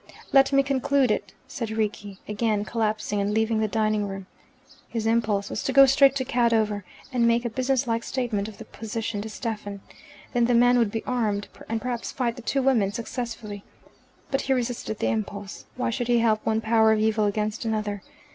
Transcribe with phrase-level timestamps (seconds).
[0.33, 4.25] "Let me conclude it," said Rickie, again collapsing and leaving the dining room.
[4.89, 8.57] His impulse was to go straight to Cadover and make a business like statement of
[8.57, 9.79] the position to Stephen.
[10.33, 13.63] Then the man would be armed, and perhaps fight the two women successfully,
[14.31, 15.65] But he resisted the impulse.
[15.75, 18.01] Why should he help one power of evil against another?